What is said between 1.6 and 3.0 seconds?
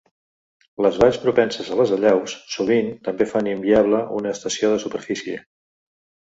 a les allaus sovint